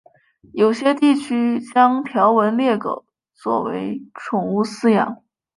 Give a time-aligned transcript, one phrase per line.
[0.53, 3.05] 有些地区将条纹鬣狗
[3.35, 5.21] 作为宠物饲养。